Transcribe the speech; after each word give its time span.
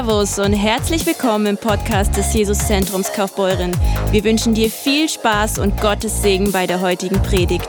Servus 0.00 0.38
und 0.38 0.54
herzlich 0.54 1.04
willkommen 1.04 1.44
im 1.44 1.56
Podcast 1.58 2.16
des 2.16 2.32
Jesuszentrums 2.32 3.12
Kaufbeuren. 3.12 3.70
Wir 4.10 4.24
wünschen 4.24 4.54
dir 4.54 4.70
viel 4.70 5.10
Spaß 5.10 5.58
und 5.58 5.78
Gottes 5.78 6.22
Segen 6.22 6.52
bei 6.52 6.66
der 6.66 6.80
heutigen 6.80 7.20
Predigt. 7.22 7.68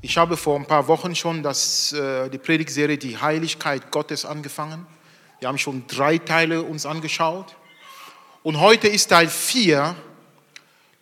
Ich 0.00 0.16
habe 0.16 0.38
vor 0.38 0.56
ein 0.56 0.64
paar 0.64 0.88
Wochen 0.88 1.14
schon 1.14 1.42
das, 1.42 1.92
äh, 1.92 2.30
die 2.30 2.38
Predigtserie 2.38 2.96
Die 2.96 3.18
Heiligkeit 3.18 3.90
Gottes 3.90 4.24
angefangen. 4.24 4.86
Wir 5.38 5.48
haben 5.48 5.58
schon 5.58 5.84
drei 5.86 6.16
Teile 6.16 6.62
uns 6.62 6.86
angeschaut. 6.86 7.54
Und 8.42 8.58
heute 8.58 8.88
ist 8.88 9.08
Teil 9.08 9.28
4 9.28 9.94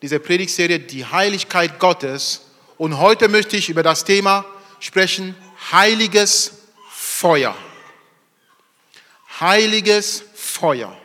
dieser 0.02 0.18
Predigtserie 0.18 0.80
Die 0.80 1.06
Heiligkeit 1.06 1.78
Gottes. 1.78 2.40
Und 2.78 2.98
heute 2.98 3.28
möchte 3.28 3.56
ich 3.56 3.68
über 3.68 3.84
das 3.84 4.04
Thema 4.04 4.44
sprechen, 4.80 5.36
heiliges 5.70 6.52
Feuer. 6.90 7.54
Heiliges 9.38 10.24
Feuer. 10.34 10.96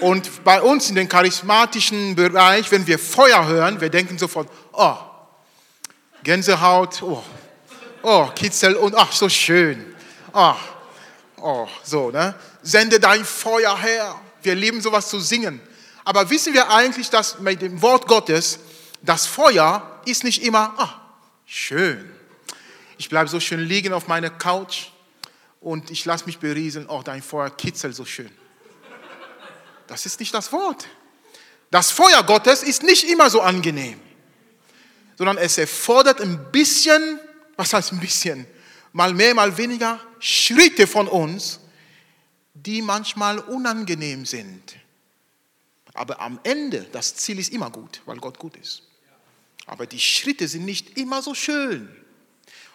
Und 0.00 0.42
bei 0.44 0.60
uns 0.60 0.88
in 0.90 0.96
den 0.96 1.08
charismatischen 1.08 2.16
Bereich, 2.16 2.70
wenn 2.72 2.86
wir 2.86 2.98
Feuer 2.98 3.46
hören, 3.46 3.80
wir 3.80 3.88
denken 3.88 4.18
sofort, 4.18 4.48
oh, 4.72 4.96
Gänsehaut, 6.24 7.02
oh, 7.02 7.22
oh, 8.02 8.26
Kitzel 8.34 8.74
und 8.74 8.96
ach, 8.96 9.12
so 9.12 9.28
schön. 9.28 9.94
Oh, 10.32 10.54
oh, 11.40 11.68
so, 11.84 12.10
ne? 12.10 12.34
Sende 12.62 12.98
dein 12.98 13.24
Feuer 13.24 13.78
her. 13.78 14.20
Wir 14.42 14.56
lieben 14.56 14.80
sowas 14.80 15.08
zu 15.08 15.20
singen. 15.20 15.60
Aber 16.04 16.28
wissen 16.30 16.52
wir 16.52 16.70
eigentlich, 16.70 17.10
dass 17.10 17.38
mit 17.38 17.62
dem 17.62 17.80
Wort 17.80 18.08
Gottes 18.08 18.58
das 19.02 19.26
Feuer 19.26 20.00
ist 20.04 20.24
nicht 20.24 20.42
immer, 20.42 20.74
ah, 20.78 21.01
schön. 21.52 22.10
Ich 22.96 23.10
bleibe 23.10 23.28
so 23.28 23.38
schön 23.38 23.60
liegen 23.60 23.92
auf 23.92 24.08
meiner 24.08 24.30
Couch 24.30 24.86
und 25.60 25.90
ich 25.90 26.04
lasse 26.06 26.24
mich 26.24 26.38
berieseln, 26.38 26.86
oh, 26.88 27.02
dein 27.02 27.22
Feuer 27.22 27.50
kitzelt 27.50 27.94
so 27.94 28.06
schön. 28.06 28.30
Das 29.86 30.06
ist 30.06 30.18
nicht 30.18 30.32
das 30.32 30.50
Wort. 30.52 30.88
Das 31.70 31.90
Feuer 31.90 32.22
Gottes 32.22 32.62
ist 32.62 32.82
nicht 32.82 33.04
immer 33.04 33.28
so 33.28 33.42
angenehm, 33.42 34.00
sondern 35.16 35.36
es 35.36 35.58
erfordert 35.58 36.20
ein 36.20 36.50
bisschen, 36.52 37.18
was 37.56 37.74
heißt 37.74 37.92
ein 37.92 38.00
bisschen, 38.00 38.46
mal 38.92 39.12
mehr, 39.12 39.34
mal 39.34 39.56
weniger 39.56 40.00
Schritte 40.20 40.86
von 40.86 41.06
uns, 41.06 41.60
die 42.54 42.80
manchmal 42.80 43.38
unangenehm 43.38 44.24
sind. 44.24 44.76
Aber 45.92 46.20
am 46.20 46.40
Ende, 46.44 46.86
das 46.92 47.14
Ziel 47.16 47.38
ist 47.38 47.52
immer 47.52 47.70
gut, 47.70 48.00
weil 48.06 48.16
Gott 48.18 48.38
gut 48.38 48.56
ist. 48.56 48.84
Aber 49.66 49.86
die 49.86 50.00
Schritte 50.00 50.48
sind 50.48 50.64
nicht 50.64 50.98
immer 50.98 51.22
so 51.22 51.34
schön. 51.34 51.88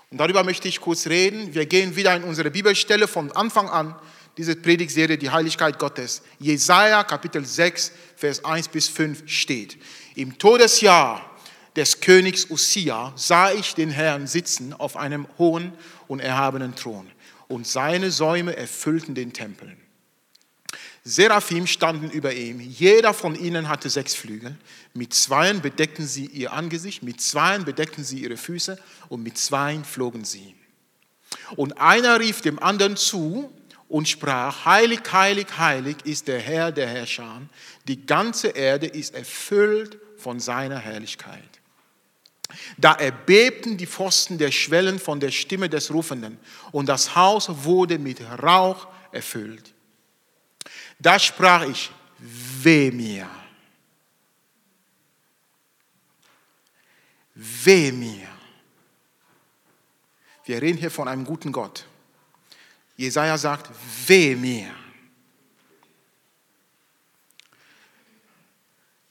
Und 0.09 0.19
darüber 0.19 0.43
möchte 0.43 0.67
ich 0.67 0.79
kurz 0.79 1.07
reden. 1.07 1.53
Wir 1.53 1.65
gehen 1.65 1.95
wieder 1.95 2.15
in 2.15 2.23
unsere 2.23 2.49
Bibelstelle 2.49 3.07
von 3.07 3.31
Anfang 3.33 3.69
an, 3.69 3.95
diese 4.37 4.55
Predigtserie, 4.55 5.17
die 5.17 5.29
Heiligkeit 5.29 5.79
Gottes. 5.79 6.21
Jesaja 6.39 7.03
Kapitel 7.03 7.45
6, 7.45 7.91
Vers 8.15 8.45
1 8.45 8.69
bis 8.69 8.87
5 8.87 9.23
steht. 9.25 9.77
Im 10.15 10.37
Todesjahr 10.37 11.37
des 11.75 11.99
Königs 11.99 12.49
Usia 12.49 13.13
sah 13.15 13.51
ich 13.51 13.75
den 13.75 13.89
Herrn 13.89 14.27
sitzen 14.27 14.73
auf 14.73 14.95
einem 14.95 15.27
hohen 15.37 15.73
und 16.07 16.19
erhabenen 16.19 16.75
Thron 16.75 17.07
und 17.47 17.67
seine 17.67 18.11
Säume 18.11 18.55
erfüllten 18.55 19.15
den 19.15 19.33
Tempel. 19.33 19.75
Seraphim 21.07 21.67
standen 21.67 22.11
über 22.11 22.33
ihm. 22.33 22.59
Jeder 22.59 23.13
von 23.13 23.33
ihnen 23.33 23.69
hatte 23.69 23.89
sechs 23.89 24.13
Flügel. 24.13 24.57
Mit 24.93 25.13
zweien 25.13 25.61
bedeckten 25.61 26.05
sie 26.05 26.25
ihr 26.25 26.51
Angesicht, 26.51 27.01
mit 27.01 27.21
zweien 27.21 27.63
bedeckten 27.63 28.03
sie 28.03 28.23
ihre 28.23 28.35
Füße 28.35 28.77
und 29.07 29.23
mit 29.23 29.37
zweien 29.37 29.85
flogen 29.85 30.25
sie. 30.25 30.53
Und 31.55 31.79
einer 31.79 32.19
rief 32.19 32.41
dem 32.41 32.59
anderen 32.59 32.97
zu 32.97 33.49
und 33.87 34.09
sprach, 34.09 34.65
heilig, 34.65 34.99
heilig, 35.09 35.47
heilig 35.57 35.95
ist 36.03 36.27
der 36.27 36.41
Herr 36.41 36.73
der 36.73 36.87
Herrscher. 36.87 37.41
Die 37.87 38.05
ganze 38.05 38.49
Erde 38.49 38.87
ist 38.87 39.15
erfüllt 39.15 39.97
von 40.17 40.41
seiner 40.41 40.79
Herrlichkeit. 40.79 41.39
Da 42.77 42.91
erbebten 42.91 43.77
die 43.77 43.87
Pfosten 43.87 44.37
der 44.37 44.51
Schwellen 44.51 44.99
von 44.99 45.21
der 45.21 45.31
Stimme 45.31 45.69
des 45.69 45.93
Rufenden 45.93 46.37
und 46.73 46.89
das 46.89 47.15
Haus 47.15 47.47
wurde 47.63 47.97
mit 47.97 48.19
Rauch 48.43 48.87
erfüllt. 49.13 49.73
Da 50.99 51.19
sprach 51.19 51.63
ich, 51.63 51.91
weh 52.17 52.91
mir. 52.91 53.29
Weh 57.35 57.91
mir. 57.91 58.27
Wir 60.45 60.61
reden 60.61 60.77
hier 60.77 60.89
von 60.89 61.07
einem 61.07 61.23
guten 61.23 61.51
Gott. 61.51 61.85
Jesaja 62.95 63.37
sagt, 63.37 63.69
weh 64.07 64.35
mir. 64.35 64.73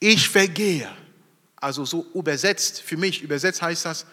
Ich 0.00 0.28
vergehe. 0.28 0.94
Also 1.56 1.84
so 1.84 2.06
übersetzt, 2.14 2.82
für 2.82 2.96
mich 2.96 3.22
übersetzt 3.22 3.62
heißt 3.62 3.84
das, 3.84 4.06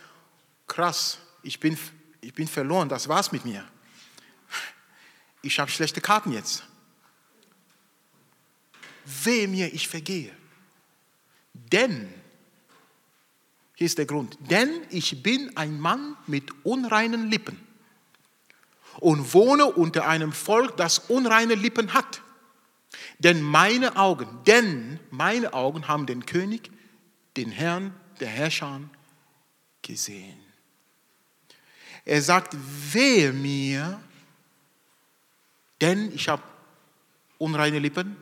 krass, 0.67 1.17
ich 1.41 1.59
bin, 1.59 1.77
ich 2.21 2.33
bin 2.33 2.47
verloren, 2.47 2.87
das 2.87 3.07
war's 3.07 3.31
mit 3.31 3.45
mir. 3.45 3.67
Ich 5.41 5.59
habe 5.59 5.69
schlechte 5.69 5.99
Karten 6.01 6.31
jetzt 6.31 6.63
weh 9.05 9.47
mir, 9.47 9.73
ich 9.73 9.87
vergehe. 9.87 10.31
Denn, 11.53 12.11
hier 13.75 13.85
ist 13.85 13.97
der 13.97 14.05
Grund, 14.05 14.37
denn 14.49 14.69
ich 14.89 15.21
bin 15.23 15.55
ein 15.57 15.79
Mann 15.79 16.15
mit 16.27 16.51
unreinen 16.63 17.29
Lippen 17.29 17.59
und 18.99 19.33
wohne 19.33 19.65
unter 19.65 20.07
einem 20.07 20.31
Volk, 20.31 20.77
das 20.77 20.99
unreine 20.99 21.55
Lippen 21.55 21.93
hat. 21.93 22.21
Denn 23.19 23.41
meine 23.41 23.95
Augen, 23.95 24.27
denn 24.45 24.99
meine 25.09 25.53
Augen 25.53 25.87
haben 25.87 26.05
den 26.05 26.25
König, 26.25 26.71
den 27.37 27.51
Herrn 27.51 27.93
der 28.19 28.29
Herrscher 28.29 28.81
gesehen. 29.81 30.39
Er 32.05 32.21
sagt, 32.21 32.55
wehe 32.91 33.31
mir, 33.31 34.01
denn 35.81 36.13
ich 36.13 36.27
habe 36.29 36.43
unreine 37.37 37.79
Lippen 37.79 38.15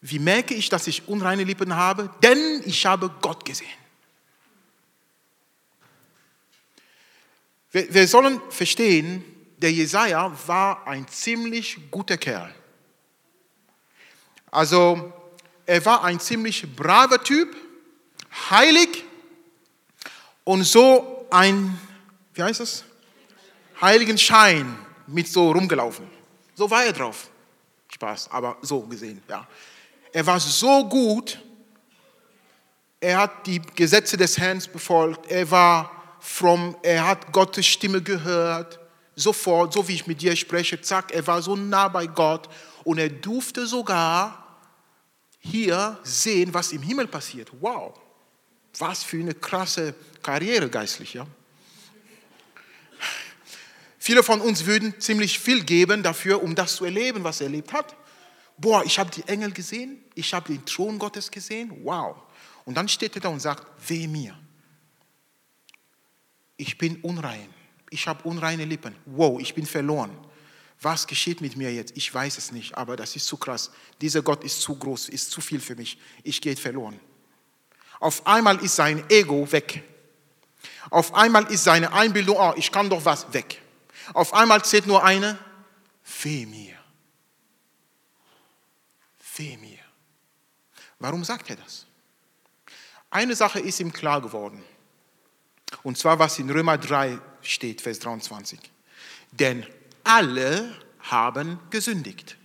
wie 0.00 0.18
merke 0.18 0.54
ich, 0.54 0.68
dass 0.68 0.86
ich 0.86 1.08
unreine 1.08 1.44
Lippen 1.44 1.74
habe? 1.74 2.10
Denn 2.22 2.62
ich 2.64 2.86
habe 2.86 3.10
Gott 3.20 3.44
gesehen. 3.44 3.68
Wir, 7.70 7.92
wir 7.92 8.08
sollen 8.08 8.40
verstehen, 8.50 9.24
der 9.58 9.72
Jesaja 9.72 10.32
war 10.46 10.86
ein 10.86 11.06
ziemlich 11.06 11.78
guter 11.90 12.16
Kerl. 12.16 12.54
Also, 14.50 15.12
er 15.66 15.84
war 15.84 16.02
ein 16.02 16.18
ziemlich 16.18 16.74
braver 16.74 17.22
Typ, 17.22 17.54
heilig 18.50 19.04
und 20.44 20.64
so 20.64 21.26
ein, 21.30 21.78
wie 22.34 22.42
heißt 22.42 22.60
das? 22.60 22.84
Heiligen 23.80 24.18
Schein 24.18 24.76
mit 25.06 25.28
so 25.28 25.52
rumgelaufen. 25.52 26.10
So 26.54 26.70
war 26.70 26.84
er 26.84 26.92
drauf. 26.92 27.28
Spaß, 27.92 28.30
aber 28.30 28.56
so 28.62 28.80
gesehen, 28.80 29.22
ja. 29.28 29.46
Er 30.12 30.26
war 30.26 30.40
so 30.40 30.88
gut, 30.88 31.38
er 33.00 33.18
hat 33.18 33.46
die 33.46 33.60
Gesetze 33.60 34.16
des 34.16 34.38
Herrn 34.38 34.62
befolgt, 34.72 35.30
er 35.30 35.50
war 35.50 35.90
fromm, 36.20 36.76
er 36.82 37.06
hat 37.06 37.32
Gottes 37.32 37.66
Stimme 37.66 38.02
gehört, 38.02 38.78
sofort, 39.14 39.72
so 39.72 39.86
wie 39.88 39.94
ich 39.94 40.06
mit 40.06 40.20
dir 40.20 40.34
spreche, 40.36 40.80
zack, 40.80 41.12
er 41.12 41.26
war 41.26 41.40
so 41.42 41.56
nah 41.56 41.88
bei 41.88 42.06
Gott. 42.06 42.48
Und 42.84 42.98
er 42.98 43.08
durfte 43.08 43.66
sogar 43.66 44.58
hier 45.38 45.98
sehen, 46.02 46.52
was 46.52 46.72
im 46.72 46.82
Himmel 46.82 47.06
passiert. 47.06 47.50
Wow, 47.60 47.98
was 48.78 49.04
für 49.04 49.18
eine 49.18 49.34
krasse 49.34 49.94
Karriere 50.22 50.68
geistlich, 50.68 51.14
ja. 51.14 51.26
Viele 53.98 54.22
von 54.22 54.40
uns 54.40 54.64
würden 54.64 54.98
ziemlich 54.98 55.38
viel 55.38 55.62
geben 55.62 56.02
dafür, 56.02 56.42
um 56.42 56.54
das 56.54 56.76
zu 56.76 56.86
erleben, 56.86 57.22
was 57.22 57.40
er 57.40 57.46
erlebt 57.46 57.72
hat 57.72 57.94
boah, 58.60 58.84
ich 58.84 58.98
habe 58.98 59.10
die 59.10 59.26
Engel 59.26 59.52
gesehen, 59.52 60.04
ich 60.14 60.32
habe 60.34 60.52
den 60.52 60.64
Thron 60.64 60.98
Gottes 60.98 61.30
gesehen, 61.30 61.72
wow. 61.84 62.16
Und 62.64 62.74
dann 62.74 62.88
steht 62.88 63.14
er 63.14 63.22
da 63.22 63.28
und 63.28 63.40
sagt, 63.40 63.66
weh 63.88 64.06
mir. 64.06 64.38
Ich 66.56 66.76
bin 66.76 66.96
unrein, 67.00 67.48
ich 67.88 68.06
habe 68.06 68.28
unreine 68.28 68.66
Lippen, 68.66 68.94
wow, 69.06 69.40
ich 69.40 69.54
bin 69.54 69.66
verloren. 69.66 70.16
Was 70.82 71.06
geschieht 71.06 71.40
mit 71.40 71.56
mir 71.56 71.72
jetzt? 71.72 71.94
Ich 71.96 72.12
weiß 72.12 72.38
es 72.38 72.52
nicht, 72.52 72.74
aber 72.74 72.96
das 72.96 73.14
ist 73.14 73.26
zu 73.26 73.36
krass. 73.36 73.70
Dieser 74.00 74.22
Gott 74.22 74.44
ist 74.44 74.62
zu 74.62 74.76
groß, 74.76 75.10
ist 75.10 75.30
zu 75.30 75.42
viel 75.42 75.60
für 75.60 75.76
mich. 75.76 75.98
Ich 76.22 76.40
gehe 76.40 76.56
verloren. 76.56 76.98
Auf 77.98 78.26
einmal 78.26 78.56
ist 78.64 78.76
sein 78.76 79.04
Ego 79.10 79.50
weg. 79.52 79.82
Auf 80.88 81.12
einmal 81.12 81.44
ist 81.52 81.64
seine 81.64 81.92
Einbildung, 81.92 82.36
oh, 82.38 82.54
ich 82.56 82.72
kann 82.72 82.88
doch 82.88 83.04
was, 83.04 83.30
weg. 83.34 83.60
Auf 84.14 84.32
einmal 84.32 84.64
zählt 84.64 84.86
nur 84.86 85.04
eine, 85.04 85.38
weh 86.22 86.46
mir 86.46 86.79
weh 89.40 89.56
mir. 89.56 89.78
Warum 90.98 91.24
sagt 91.24 91.50
er 91.50 91.56
das? 91.56 91.86
Eine 93.10 93.34
Sache 93.34 93.58
ist 93.58 93.80
ihm 93.80 93.92
klar 93.92 94.20
geworden. 94.20 94.62
Und 95.82 95.96
zwar, 95.98 96.18
was 96.18 96.38
in 96.38 96.50
Römer 96.50 96.78
3 96.78 97.18
steht, 97.42 97.80
Vers 97.80 97.98
23. 98.00 98.60
Denn 99.32 99.66
alle 100.04 100.76
haben 101.00 101.58
gesündigt. 101.70 102.36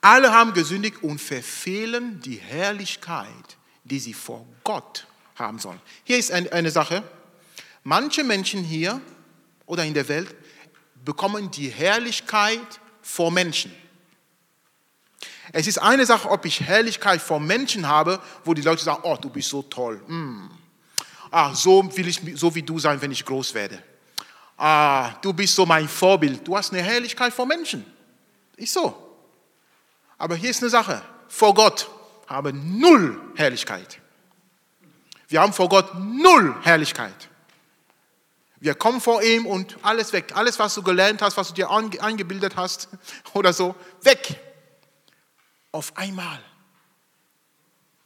Alle 0.00 0.32
haben 0.32 0.52
gesündigt 0.52 1.02
und 1.02 1.20
verfehlen 1.20 2.20
die 2.20 2.36
Herrlichkeit, 2.36 3.56
die 3.84 3.98
sie 3.98 4.14
vor 4.14 4.46
Gott 4.62 5.06
haben 5.36 5.58
sollen. 5.58 5.80
Hier 6.04 6.18
ist 6.18 6.30
eine 6.30 6.70
Sache. 6.70 7.02
Manche 7.82 8.24
Menschen 8.24 8.62
hier 8.62 9.00
oder 9.64 9.84
in 9.84 9.94
der 9.94 10.08
Welt 10.08 10.34
bekommen 11.04 11.50
die 11.50 11.68
Herrlichkeit 11.68 12.80
vor 13.00 13.30
Menschen. 13.30 13.72
Es 15.52 15.66
ist 15.66 15.78
eine 15.78 16.06
Sache, 16.06 16.30
ob 16.30 16.44
ich 16.44 16.60
Herrlichkeit 16.60 17.20
vor 17.20 17.40
Menschen 17.40 17.86
habe, 17.86 18.20
wo 18.44 18.54
die 18.54 18.62
Leute 18.62 18.82
sagen, 18.82 19.00
oh, 19.02 19.16
du 19.20 19.30
bist 19.30 19.48
so 19.48 19.62
toll. 19.62 20.00
Mm. 20.06 20.48
Ah, 21.30 21.54
so 21.54 21.84
will 21.96 22.08
ich 22.08 22.20
so 22.34 22.54
wie 22.54 22.62
du 22.62 22.78
sein, 22.78 23.00
wenn 23.00 23.12
ich 23.12 23.24
groß 23.24 23.54
werde. 23.54 23.82
Ah, 24.56 25.10
du 25.20 25.32
bist 25.32 25.54
so 25.54 25.66
mein 25.66 25.88
Vorbild. 25.88 26.46
Du 26.46 26.56
hast 26.56 26.72
eine 26.72 26.82
Herrlichkeit 26.82 27.32
vor 27.32 27.46
Menschen. 27.46 27.84
Ist 28.56 28.72
so. 28.72 28.94
Aber 30.18 30.34
hier 30.34 30.50
ist 30.50 30.62
eine 30.62 30.70
Sache. 30.70 31.02
Vor 31.28 31.54
Gott 31.54 31.88
habe 32.26 32.52
null 32.52 33.20
Herrlichkeit. 33.34 33.98
Wir 35.28 35.40
haben 35.40 35.52
vor 35.52 35.68
Gott 35.68 35.92
null 35.98 36.54
Herrlichkeit. 36.62 37.28
Wir 38.58 38.74
kommen 38.74 39.00
vor 39.00 39.22
ihm 39.22 39.46
und 39.46 39.76
alles 39.82 40.12
weg. 40.12 40.32
Alles, 40.34 40.58
was 40.58 40.74
du 40.74 40.82
gelernt 40.82 41.20
hast, 41.20 41.36
was 41.36 41.48
du 41.48 41.54
dir 41.54 41.70
eingebildet 41.70 42.56
hast 42.56 42.88
oder 43.34 43.52
so, 43.52 43.74
weg. 44.02 44.40
Auf 45.76 45.94
einmal 45.94 46.42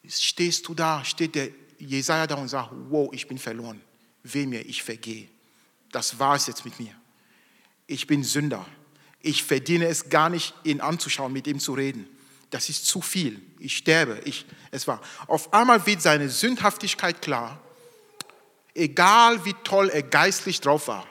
stehst 0.09 0.67
du 0.67 0.75
da, 0.75 1.05
steht 1.05 1.37
der 1.37 1.51
Jesaja 1.79 2.27
da 2.27 2.35
und 2.35 2.49
sagt: 2.49 2.71
Wow, 2.89 3.11
ich 3.13 3.29
bin 3.29 3.39
verloren. 3.39 3.81
Weh 4.25 4.45
mir, 4.45 4.67
ich 4.67 4.83
vergehe. 4.83 5.29
Das 5.93 6.19
war 6.19 6.35
es 6.35 6.49
jetzt 6.49 6.65
mit 6.65 6.81
mir. 6.81 6.93
Ich 7.87 8.09
bin 8.09 8.25
Sünder. 8.25 8.67
Ich 9.21 9.45
verdiene 9.45 9.87
es 9.87 10.09
gar 10.09 10.31
nicht, 10.31 10.53
ihn 10.65 10.81
anzuschauen, 10.81 11.33
mit 11.33 11.47
ihm 11.47 11.61
zu 11.61 11.75
reden. 11.75 12.09
Das 12.51 12.69
ist 12.69 12.87
zu 12.87 13.01
viel. 13.01 13.41
Ich 13.61 13.77
sterbe. 13.77 14.21
Ich, 14.25 14.47
es 14.73 14.89
war. 14.89 15.01
Auf 15.29 15.55
einmal 15.55 15.87
wird 15.87 16.03
seine 16.03 16.29
Sündhaftigkeit 16.29 17.23
klar, 17.23 17.63
egal 18.75 19.45
wie 19.45 19.55
toll 19.63 19.91
er 19.91 20.03
geistlich 20.03 20.61
drauf 20.61 20.89
war. 20.89 21.07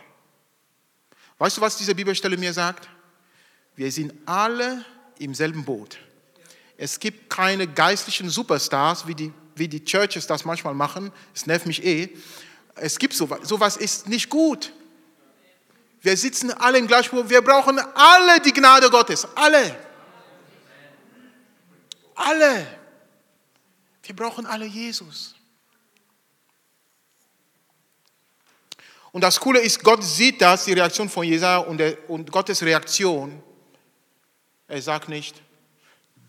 Weißt 1.38 1.56
du, 1.56 1.62
was 1.62 1.78
diese 1.78 1.96
Bibelstelle 1.96 2.36
mir 2.36 2.52
sagt? 2.52 2.90
Wir 3.78 3.90
sind 3.94 4.12
alle 4.26 4.84
im 5.20 5.34
selben 5.34 5.64
Boot. 5.64 6.00
Es 6.81 6.98
gibt 6.98 7.30
keine 7.30 7.68
geistlichen 7.68 8.30
Superstars, 8.30 9.06
wie 9.06 9.14
die, 9.14 9.34
wie 9.54 9.68
die 9.68 9.84
Churches 9.84 10.28
das 10.28 10.46
manchmal 10.46 10.74
machen. 10.74 11.12
Es 11.36 11.46
nervt 11.46 11.66
mich 11.66 11.84
eh. 11.84 12.16
Es 12.76 12.98
gibt 12.98 13.14
sowas. 13.14 13.42
Sowas 13.44 13.76
ist 13.76 14.08
nicht 14.08 14.30
gut. 14.30 14.72
Wir 16.02 16.16
sitzen 16.16 16.52
alle 16.52 16.78
im 16.78 16.88
gleichen. 16.88 17.30
Wir 17.30 17.42
brauchen 17.42 17.78
alle 17.96 18.40
die 18.40 18.54
Gnade 18.54 18.90
Gottes. 18.90 19.28
Alle. 19.36 19.76
Alle. 22.16 22.66
Wir 24.04 24.16
brauchen 24.16 24.46
alle 24.46 24.66
Jesus. 24.66 25.36
Und 29.12 29.20
das 29.20 29.38
Coole 29.38 29.60
ist, 29.60 29.84
Gott 29.84 30.02
sieht 30.02 30.42
das, 30.42 30.64
die 30.64 30.72
Reaktion 30.72 31.10
von 31.10 31.25
Jesaja 31.25 31.58
und, 31.58 31.78
der, 31.78 32.10
und 32.10 32.32
Gottes 32.32 32.64
Reaktion. 32.64 33.44
Er 34.70 34.82
sagt 34.82 35.10
nicht, 35.10 35.36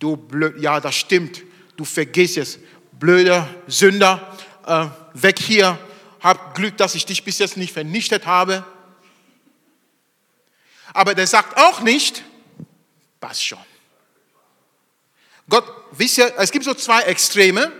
du 0.00 0.16
blöd, 0.16 0.60
ja, 0.60 0.80
das 0.80 0.96
stimmt, 0.96 1.42
du 1.76 1.84
vergisst 1.84 2.36
es, 2.36 2.58
blöder 2.92 3.48
Sünder, 3.68 4.36
äh, 4.66 4.86
weg 5.14 5.38
hier, 5.38 5.78
hab 6.20 6.54
Glück, 6.56 6.76
dass 6.76 6.96
ich 6.96 7.06
dich 7.06 7.24
bis 7.24 7.38
jetzt 7.38 7.56
nicht 7.56 7.72
vernichtet 7.72 8.26
habe. 8.26 8.64
Aber 10.92 11.14
der 11.14 11.26
sagt 11.26 11.56
auch 11.56 11.80
nicht, 11.80 12.24
passt 13.20 13.44
schon. 13.46 13.58
Gott, 15.48 15.64
wisst 15.92 16.18
ihr, 16.18 16.32
es 16.38 16.50
gibt 16.50 16.64
so 16.64 16.74
zwei 16.74 17.02
Extreme, 17.02 17.72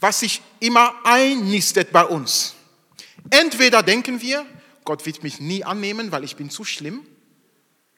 was 0.00 0.20
sich 0.20 0.42
immer 0.60 0.94
einnistet 1.04 1.92
bei 1.92 2.04
uns. 2.04 2.54
Entweder 3.30 3.82
denken 3.82 4.20
wir, 4.20 4.46
Gott 4.84 5.04
wird 5.06 5.22
mich 5.22 5.40
nie 5.40 5.64
annehmen, 5.64 6.12
weil 6.12 6.24
ich 6.24 6.36
bin 6.36 6.50
zu 6.50 6.64
schlimm. 6.64 7.06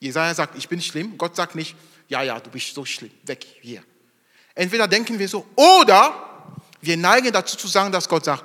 Jesaja 0.01 0.35
sagt, 0.35 0.57
ich 0.57 0.69
bin 0.69 0.81
schlimm. 0.81 1.19
Gott 1.19 1.37
sagt 1.37 1.55
nicht, 1.55 1.75
ja, 2.09 2.23
ja, 2.23 2.41
du 2.41 2.51
bist 2.51 2.75
so 2.75 2.85
schlimm, 2.85 3.11
weg 3.25 3.47
hier. 3.61 3.83
Entweder 4.55 4.89
denken 4.89 5.19
wir 5.19 5.29
so, 5.29 5.47
oder 5.55 6.51
wir 6.81 6.97
neigen 6.97 7.33
dazu 7.33 7.57
zu 7.57 7.69
sagen, 7.69 7.93
dass 7.93 8.09
Gott 8.09 8.25
sagt, 8.25 8.45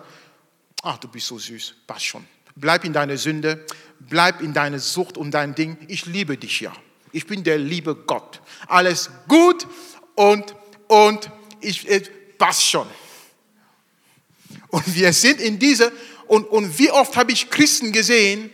ach, 0.84 0.98
du 0.98 1.08
bist 1.08 1.28
so 1.28 1.40
süß, 1.40 1.74
passt 1.88 2.06
schon. 2.06 2.26
Bleib 2.56 2.84
in 2.84 2.94
deiner 2.94 3.18
Sünde, 3.18 3.66
bleib 4.00 4.42
in 4.42 4.54
deiner 4.54 4.80
Sucht 4.80 5.18
und 5.18 5.32
dein 5.32 5.56
Ding. 5.56 5.78
Ich 5.88 6.06
liebe 6.06 6.38
dich 6.38 6.62
ja. 6.62 6.74
Ich 7.12 7.26
bin 7.26 7.44
der 7.44 7.58
liebe 7.58 7.96
Gott. 7.96 8.42
Alles 8.68 9.10
gut 9.28 9.66
und, 10.16 10.56
und 10.88 11.32
ich, 11.62 11.90
äh, 11.90 12.02
passt 12.38 12.64
schon. 12.64 12.88
Und 14.68 14.96
wir 14.96 15.14
sind 15.14 15.40
in 15.40 15.58
dieser, 15.58 15.92
und, 16.28 16.46
und 16.46 16.78
wie 16.78 16.92
oft 16.92 17.16
habe 17.16 17.32
ich 17.32 17.50
Christen 17.50 17.92
gesehen, 17.92 18.52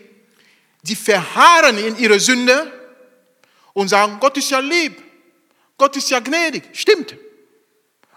die 0.83 0.95
verharren 0.95 1.77
in 1.77 1.97
ihrer 1.97 2.19
Sünde 2.19 2.78
und 3.79 3.87
sagen, 3.87 4.17
Gott 4.19 4.35
ist 4.35 4.51
ja 4.51 4.59
lieb, 4.59 5.01
Gott 5.77 5.95
ist 5.95 6.09
ja 6.09 6.19
gnädig. 6.19 6.63
Stimmt. 6.73 7.15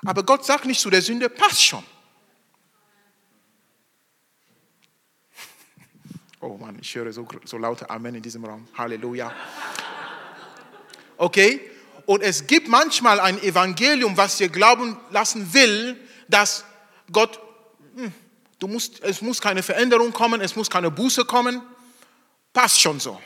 Aber 0.05 0.25
Gott 0.25 0.45
sagt 0.45 0.65
nicht 0.65 0.81
zu 0.81 0.91
der 0.91 1.03
Sünde, 1.03 1.29
passt 1.29 1.63
schon. 1.63 1.85
Oh 6.41 6.57
Mann, 6.59 6.77
ich 6.81 6.93
höre 6.93 7.13
so, 7.13 7.29
so 7.45 7.59
laute 7.59 7.89
Amen 7.89 8.17
in 8.17 8.23
diesem 8.23 8.45
Raum. 8.45 8.67
Halleluja. 8.77 9.33
Okay? 11.17 11.61
Und 12.07 12.23
es 12.23 12.49
gibt 12.49 12.67
manchmal 12.67 13.21
ein 13.21 13.41
Evangelium, 13.41 14.17
was 14.17 14.39
dir 14.39 14.49
glauben 14.49 14.97
lassen 15.11 15.55
will, 15.55 15.97
dass 16.27 16.65
Gott, 17.13 17.39
hm, 17.95 18.13
du 18.59 18.67
musst, 18.67 19.01
es 19.05 19.23
muss 19.23 19.41
keine 19.41 19.63
Veränderung 19.63 20.13
kommen, 20.13 20.41
es 20.41 20.57
muss 20.57 20.69
keine 20.69 20.91
Buße 20.91 21.25
kommen. 21.25 21.63
Passt 22.53 22.81
schon 22.81 22.99
so. 22.99 23.21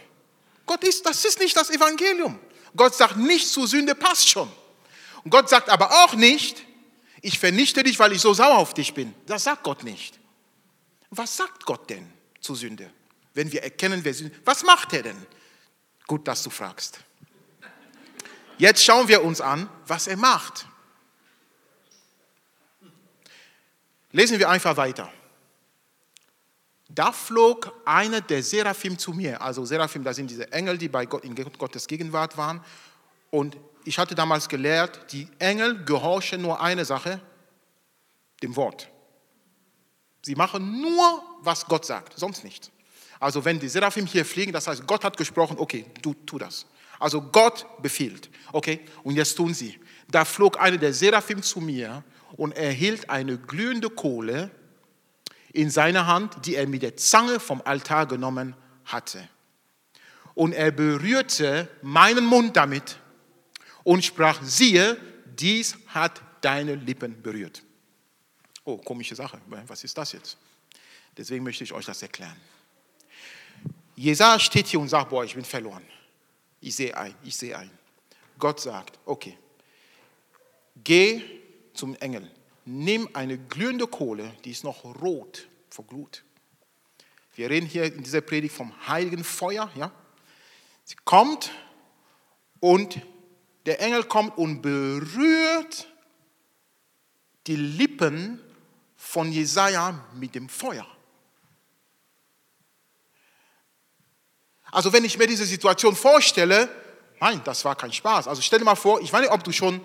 Gott 0.66 0.84
ist, 0.84 1.06
das 1.06 1.24
ist 1.24 1.38
nicht 1.38 1.56
das 1.56 1.70
Evangelium. 1.70 2.38
Gott 2.74 2.94
sagt 2.94 3.16
nicht 3.16 3.48
zu 3.48 3.66
Sünde, 3.66 3.94
passt 3.94 4.28
schon. 4.28 4.50
Gott 5.28 5.48
sagt 5.48 5.70
aber 5.70 6.04
auch 6.04 6.14
nicht, 6.14 6.62
ich 7.22 7.38
vernichte 7.38 7.82
dich, 7.82 7.98
weil 7.98 8.12
ich 8.12 8.20
so 8.20 8.34
sauer 8.34 8.58
auf 8.58 8.74
dich 8.74 8.92
bin. 8.92 9.14
Das 9.26 9.44
sagt 9.44 9.62
Gott 9.62 9.82
nicht. 9.82 10.18
Was 11.10 11.36
sagt 11.36 11.64
Gott 11.64 11.88
denn 11.88 12.12
zu 12.40 12.54
Sünde? 12.54 12.90
wenn 13.36 13.52
wir 13.52 13.62
erkennen, 13.62 14.02
wer 14.02 14.14
sind. 14.14 14.34
Was 14.46 14.64
macht 14.64 14.94
er 14.94 15.02
denn? 15.02 15.26
Gut, 16.06 16.26
dass 16.26 16.42
du 16.42 16.48
fragst. 16.48 17.00
Jetzt 18.56 18.82
schauen 18.82 19.06
wir 19.08 19.22
uns 19.22 19.42
an, 19.42 19.68
was 19.86 20.06
er 20.06 20.16
macht. 20.16 20.66
Lesen 24.10 24.38
wir 24.38 24.48
einfach 24.48 24.78
weiter. 24.78 25.12
Da 26.88 27.10
flog 27.12 27.72
einer 27.84 28.20
der 28.20 28.42
Seraphim 28.42 28.98
zu 28.98 29.12
mir. 29.12 29.40
Also 29.40 29.64
Seraphim, 29.64 30.04
das 30.04 30.16
sind 30.16 30.30
diese 30.30 30.50
Engel, 30.52 30.78
die 30.78 30.88
bei 30.88 31.06
Gott 31.06 31.24
in 31.24 31.34
Gottes 31.34 31.86
Gegenwart 31.86 32.36
waren. 32.36 32.62
Und 33.30 33.56
ich 33.84 33.98
hatte 33.98 34.14
damals 34.14 34.48
gelehrt, 34.48 35.12
die 35.12 35.28
Engel 35.38 35.84
gehorchen 35.84 36.42
nur 36.42 36.60
eine 36.60 36.84
Sache, 36.84 37.20
dem 38.42 38.54
Wort. 38.56 38.88
Sie 40.22 40.34
machen 40.34 40.80
nur, 40.80 41.22
was 41.40 41.66
Gott 41.66 41.84
sagt, 41.84 42.18
sonst 42.18 42.44
nichts. 42.44 42.70
Also 43.20 43.44
wenn 43.44 43.58
die 43.58 43.68
Seraphim 43.68 44.06
hier 44.06 44.24
fliegen, 44.24 44.52
das 44.52 44.66
heißt, 44.66 44.86
Gott 44.86 45.04
hat 45.04 45.16
gesprochen, 45.16 45.56
okay, 45.58 45.86
du 46.02 46.14
tu 46.14 46.38
das. 46.38 46.66
Also 46.98 47.20
Gott 47.20 47.66
befiehlt, 47.82 48.30
okay, 48.52 48.80
und 49.02 49.16
jetzt 49.16 49.36
tun 49.36 49.54
sie. 49.54 49.78
Da 50.10 50.24
flog 50.24 50.60
einer 50.60 50.78
der 50.78 50.92
Seraphim 50.92 51.42
zu 51.42 51.60
mir 51.60 52.04
und 52.36 52.52
erhielt 52.52 53.08
eine 53.10 53.38
glühende 53.38 53.90
Kohle 53.90 54.50
in 55.56 55.70
seiner 55.70 56.06
Hand, 56.06 56.44
die 56.44 56.54
er 56.54 56.68
mit 56.68 56.82
der 56.82 56.96
Zange 56.96 57.40
vom 57.40 57.62
Altar 57.64 58.06
genommen 58.06 58.54
hatte. 58.84 59.26
Und 60.34 60.52
er 60.52 60.70
berührte 60.70 61.68
meinen 61.80 62.26
Mund 62.26 62.56
damit 62.56 62.98
und 63.82 64.04
sprach, 64.04 64.42
siehe, 64.42 64.98
dies 65.24 65.76
hat 65.88 66.20
deine 66.42 66.74
Lippen 66.74 67.22
berührt. 67.22 67.62
Oh, 68.64 68.76
komische 68.76 69.14
Sache. 69.14 69.40
Was 69.66 69.82
ist 69.82 69.96
das 69.96 70.12
jetzt? 70.12 70.36
Deswegen 71.16 71.42
möchte 71.42 71.64
ich 71.64 71.72
euch 71.72 71.86
das 71.86 72.02
erklären. 72.02 72.36
Jesaja 73.94 74.38
steht 74.38 74.66
hier 74.66 74.80
und 74.80 74.90
sagt, 74.90 75.08
boah, 75.08 75.24
ich 75.24 75.34
bin 75.34 75.44
verloren. 75.44 75.84
Ich 76.60 76.76
sehe 76.76 76.94
ein, 76.94 77.14
ich 77.24 77.34
sehe 77.34 77.56
ein. 77.56 77.70
Gott 78.38 78.60
sagt, 78.60 78.98
okay, 79.06 79.38
geh 80.84 81.22
zum 81.72 81.94
Engel, 81.96 82.30
nimm 82.66 83.08
eine 83.14 83.38
glühende 83.38 83.86
Kohle, 83.86 84.30
die 84.44 84.50
ist 84.50 84.64
noch 84.64 84.84
rot 84.84 85.48
vor 85.70 85.86
Glut. 85.86 86.24
Wir 87.34 87.48
reden 87.48 87.66
hier 87.66 87.84
in 87.84 88.02
dieser 88.02 88.20
Predigt 88.20 88.54
vom 88.54 88.72
heiligen 88.88 89.24
Feuer. 89.24 89.70
Ja? 89.76 89.92
Sie 90.84 90.96
kommt 91.04 91.52
und 92.60 93.00
der 93.66 93.80
Engel 93.80 94.04
kommt 94.04 94.36
und 94.36 94.62
berührt 94.62 95.88
die 97.46 97.56
Lippen 97.56 98.40
von 98.96 99.30
Jesaja 99.30 100.04
mit 100.14 100.34
dem 100.34 100.48
Feuer. 100.48 100.86
Also 104.72 104.92
wenn 104.92 105.04
ich 105.04 105.16
mir 105.16 105.26
diese 105.26 105.44
Situation 105.44 105.94
vorstelle, 105.94 106.68
nein, 107.20 107.40
das 107.44 107.64
war 107.64 107.76
kein 107.76 107.92
Spaß. 107.92 108.26
Also 108.26 108.42
stell 108.42 108.58
dir 108.58 108.64
mal 108.64 108.74
vor, 108.74 109.00
ich 109.00 109.12
weiß 109.12 109.20
nicht, 109.20 109.32
ob 109.32 109.44
du 109.44 109.52
schon 109.52 109.80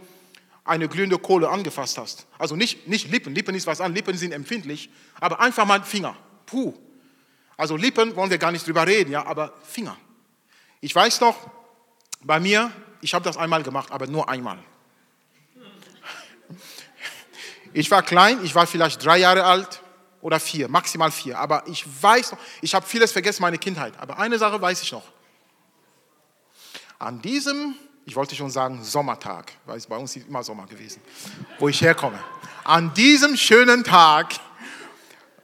eine 0.63 0.87
glühende 0.87 1.17
Kohle 1.17 1.49
angefasst 1.49 1.97
hast. 1.97 2.27
Also 2.37 2.55
nicht, 2.55 2.87
nicht 2.87 3.09
Lippen, 3.09 3.33
Lippen 3.33 3.55
ist 3.55 3.67
was 3.67 3.81
an, 3.81 3.93
Lippen 3.93 4.17
sind 4.17 4.31
empfindlich, 4.31 4.89
aber 5.19 5.39
einfach 5.39 5.65
mal 5.65 5.83
Finger. 5.83 6.15
Puh. 6.45 6.73
Also 7.57 7.75
Lippen 7.75 8.15
wollen 8.15 8.29
wir 8.29 8.37
gar 8.37 8.51
nicht 8.51 8.67
drüber 8.67 8.85
reden, 8.85 9.11
ja, 9.11 9.25
aber 9.25 9.53
Finger. 9.63 9.97
Ich 10.79 10.93
weiß 10.93 11.21
noch, 11.21 11.35
bei 12.21 12.39
mir, 12.39 12.71
ich 13.01 13.13
habe 13.13 13.23
das 13.23 13.37
einmal 13.37 13.63
gemacht, 13.63 13.91
aber 13.91 14.07
nur 14.07 14.29
einmal. 14.29 14.59
Ich 17.73 17.89
war 17.89 18.03
klein, 18.03 18.43
ich 18.43 18.53
war 18.53 18.67
vielleicht 18.67 19.03
drei 19.03 19.17
Jahre 19.19 19.45
alt 19.45 19.81
oder 20.21 20.39
vier, 20.39 20.67
maximal 20.67 21.11
vier. 21.11 21.39
Aber 21.39 21.63
ich 21.67 21.85
weiß 22.01 22.33
noch, 22.33 22.39
ich 22.61 22.75
habe 22.75 22.85
vieles 22.85 23.11
vergessen, 23.11 23.41
meine 23.41 23.57
Kindheit. 23.57 23.93
Aber 23.99 24.19
eine 24.19 24.37
Sache 24.37 24.61
weiß 24.61 24.81
ich 24.81 24.91
noch. 24.91 25.05
An 26.99 27.21
diesem, 27.21 27.75
ich 28.05 28.15
wollte 28.15 28.35
schon 28.35 28.49
sagen 28.49 28.83
Sommertag, 28.83 29.51
weil 29.65 29.77
es 29.77 29.87
bei 29.87 29.97
uns 29.97 30.15
ist 30.15 30.27
immer 30.27 30.43
Sommer 30.43 30.65
gewesen, 30.65 31.01
wo 31.59 31.67
ich 31.69 31.81
herkomme. 31.81 32.19
An 32.63 32.93
diesem 32.93 33.37
schönen 33.37 33.83
Tag, 33.83 34.33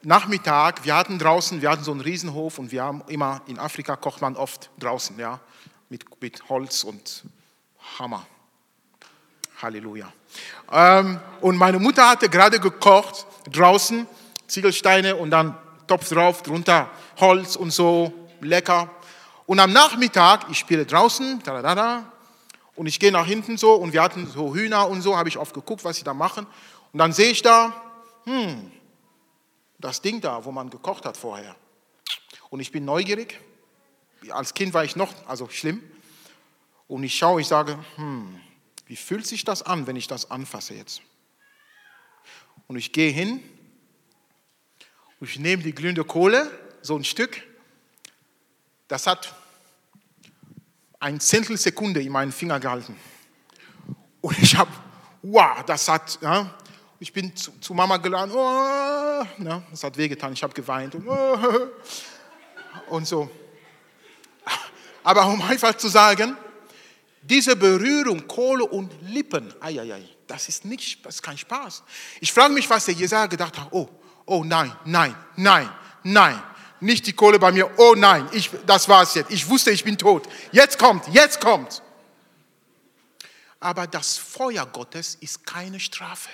Nachmittag, 0.03 0.85
wir 0.85 0.95
hatten 0.95 1.19
draußen, 1.19 1.61
wir 1.61 1.69
hatten 1.69 1.83
so 1.83 1.91
einen 1.91 2.01
Riesenhof 2.01 2.59
und 2.59 2.71
wir 2.71 2.83
haben 2.83 3.03
immer, 3.07 3.41
in 3.47 3.59
Afrika 3.59 3.95
kocht 3.95 4.21
man 4.21 4.35
oft 4.35 4.69
draußen, 4.79 5.17
ja, 5.19 5.39
mit, 5.89 6.05
mit 6.21 6.49
Holz 6.49 6.83
und 6.83 7.23
Hammer. 7.99 8.25
Halleluja. 9.61 10.11
Ähm, 10.71 11.19
und 11.41 11.57
meine 11.57 11.79
Mutter 11.79 12.07
hatte 12.07 12.29
gerade 12.29 12.59
gekocht 12.59 13.25
draußen, 13.51 14.05
Ziegelsteine 14.47 15.15
und 15.15 15.31
dann 15.31 15.57
Topf 15.87 16.09
drauf, 16.09 16.43
drunter 16.43 16.89
Holz 17.19 17.55
und 17.55 17.71
so, 17.71 18.13
lecker. 18.41 18.89
Und 19.45 19.59
am 19.59 19.71
Nachmittag, 19.71 20.45
ich 20.49 20.59
spiele 20.59 20.85
draußen, 20.85 21.41
da, 21.43 21.61
da, 21.61 21.75
da, 21.75 22.11
und 22.77 22.85
ich 22.85 22.99
gehe 22.99 23.11
nach 23.11 23.25
hinten 23.25 23.57
so 23.57 23.73
und 23.73 23.91
wir 23.91 24.03
hatten 24.03 24.27
so 24.27 24.53
Hühner 24.53 24.87
und 24.87 25.01
so, 25.01 25.17
habe 25.17 25.27
ich 25.27 25.37
oft 25.37 25.53
geguckt, 25.53 25.83
was 25.83 25.97
sie 25.97 26.03
da 26.03 26.13
machen. 26.13 26.45
Und 26.93 26.99
dann 26.99 27.11
sehe 27.11 27.31
ich 27.31 27.41
da, 27.41 27.73
hm, 28.23 28.71
das 29.79 30.01
Ding 30.01 30.21
da, 30.21 30.45
wo 30.45 30.51
man 30.51 30.69
gekocht 30.69 31.03
hat 31.05 31.17
vorher. 31.17 31.55
Und 32.51 32.59
ich 32.59 32.71
bin 32.71 32.85
neugierig. 32.85 33.39
Als 34.29 34.53
Kind 34.53 34.75
war 34.75 34.83
ich 34.83 34.95
noch, 34.95 35.11
also 35.27 35.49
schlimm. 35.49 35.81
Und 36.87 37.03
ich 37.03 37.17
schaue, 37.17 37.41
ich 37.41 37.47
sage, 37.47 37.79
hm, 37.95 38.39
wie 38.85 38.95
fühlt 38.95 39.25
sich 39.25 39.43
das 39.43 39.63
an, 39.63 39.87
wenn 39.87 39.95
ich 39.95 40.07
das 40.07 40.29
anfasse 40.29 40.75
jetzt? 40.75 41.01
Und 42.67 42.77
ich 42.77 42.93
gehe 42.93 43.11
hin 43.11 43.41
und 45.19 45.29
ich 45.29 45.39
nehme 45.39 45.63
die 45.63 45.73
glühende 45.73 46.03
Kohle, 46.03 46.51
so 46.83 46.95
ein 46.95 47.03
Stück. 47.03 47.41
Das 48.87 49.07
hat 49.07 49.33
ein 50.99 51.19
Zehntel 51.19 51.57
Sekunde 51.57 52.01
in 52.01 52.11
meinen 52.11 52.31
Finger 52.31 52.59
gehalten. 52.59 52.95
Und 54.21 54.37
ich 54.39 54.55
habe, 54.55 54.71
wow, 55.21 55.63
das 55.65 55.87
hat, 55.87 56.19
ja, 56.21 56.53
ich 56.99 57.13
bin 57.13 57.35
zu, 57.35 57.51
zu 57.59 57.73
Mama 57.73 57.97
geladen, 57.97 58.33
oh, 58.33 59.23
ja, 59.43 59.61
das 59.69 59.83
hat 59.83 59.97
wehgetan, 59.97 60.33
ich 60.33 60.43
habe 60.43 60.53
geweint 60.53 60.95
und, 60.95 61.07
oh, 61.07 61.37
und 62.89 63.07
so. 63.07 63.29
Aber 65.03 65.25
um 65.27 65.41
einfach 65.41 65.75
zu 65.75 65.87
sagen, 65.87 66.35
diese 67.21 67.55
Berührung, 67.55 68.27
Kohle 68.27 68.65
und 68.65 68.91
Lippen, 69.01 69.53
ai, 69.59 69.79
ai, 69.79 69.93
ai, 69.93 70.09
das 70.25 70.49
ist 70.49 70.65
nicht, 70.65 71.05
das 71.05 71.15
ist 71.15 71.21
kein 71.21 71.37
Spaß. 71.37 71.83
Ich 72.19 72.33
frage 72.33 72.53
mich, 72.53 72.69
was 72.69 72.85
der 72.85 72.95
Jesaja 72.95 73.27
gedacht 73.27 73.57
hat. 73.57 73.67
Oh, 73.71 73.87
oh 74.25 74.43
nein, 74.43 74.73
nein, 74.85 75.15
nein, 75.35 75.69
nein. 76.03 76.41
Nicht 76.79 77.07
die 77.07 77.13
Kohle 77.13 77.39
bei 77.39 77.51
mir. 77.51 77.69
Oh 77.79 77.95
nein, 77.95 78.29
ich, 78.31 78.51
das 78.65 78.87
war's 78.87 79.15
jetzt. 79.15 79.31
Ich 79.31 79.47
wusste, 79.49 79.71
ich 79.71 79.83
bin 79.83 79.97
tot. 79.97 80.27
Jetzt 80.51 80.77
kommt, 80.77 81.07
jetzt 81.07 81.41
kommt. 81.41 81.81
Aber 83.59 83.87
das 83.87 84.17
Feuer 84.17 84.65
Gottes 84.65 85.17
ist 85.19 85.45
keine 85.45 85.79
Strafe. 85.79 86.29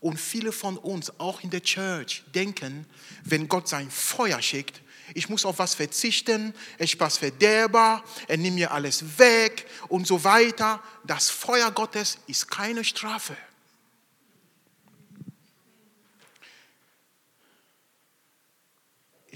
Und 0.00 0.20
viele 0.20 0.52
von 0.52 0.76
uns, 0.76 1.18
auch 1.18 1.40
in 1.40 1.50
der 1.50 1.62
Church, 1.62 2.22
denken, 2.34 2.86
wenn 3.24 3.48
Gott 3.48 3.66
sein 3.66 3.90
Feuer 3.90 4.42
schickt, 4.42 4.82
ich 5.14 5.28
muss 5.28 5.44
auf 5.44 5.58
was 5.58 5.74
verzichten, 5.74 6.52
es 6.78 6.92
ist 6.92 7.00
was 7.00 7.18
verderber, 7.18 8.02
er 8.26 8.36
nimmt 8.36 8.56
mir 8.56 8.72
alles 8.72 9.18
weg 9.18 9.66
und 9.88 10.06
so 10.06 10.24
weiter. 10.24 10.82
Das 11.04 11.30
Feuer 11.30 11.70
Gottes 11.70 12.18
ist 12.26 12.50
keine 12.50 12.84
Strafe. 12.84 13.36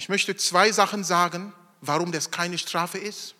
Ich 0.00 0.08
möchte 0.08 0.34
zwei 0.34 0.72
Sachen 0.72 1.04
sagen, 1.04 1.52
warum 1.82 2.10
das 2.10 2.30
keine 2.30 2.56
Strafe 2.56 2.96
ist. 2.96 3.34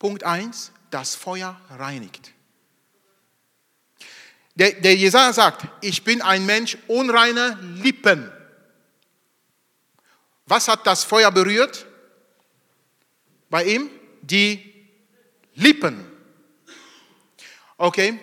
Punkt 0.00 0.24
eins: 0.24 0.72
das 0.90 1.14
Feuer 1.14 1.60
reinigt. 1.70 2.32
Der, 4.56 4.72
der 4.72 4.96
Jesaja 4.96 5.32
sagt, 5.32 5.68
ich 5.82 6.02
bin 6.02 6.20
ein 6.20 6.44
Mensch 6.46 6.76
unreiner 6.88 7.54
Lippen. 7.62 8.28
Was 10.46 10.66
hat 10.66 10.84
das 10.84 11.04
Feuer 11.04 11.30
berührt? 11.30 11.86
Bei 13.48 13.62
ihm? 13.62 13.88
Die 14.22 14.88
Lippen. 15.54 16.10
Okay? 17.76 18.18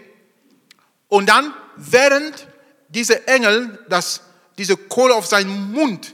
Und 1.07 1.29
dann, 1.29 1.53
während 1.77 2.49
diese 2.89 3.29
Engel 3.29 3.85
das, 3.87 4.23
diese 4.57 4.75
Kohle 4.75 5.15
auf 5.15 5.25
seinen 5.25 5.71
Mund, 5.71 6.13